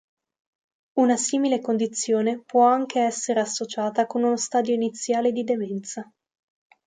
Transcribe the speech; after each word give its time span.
Una 0.95 1.15
simile 1.15 1.61
condizione 1.61 2.41
può 2.43 2.65
anche 2.65 3.01
essere 3.01 3.39
associata 3.39 4.07
con 4.07 4.23
uno 4.23 4.35
stadio 4.35 4.73
iniziale 4.73 5.31
di 5.31 5.43
demenza. 5.43 6.11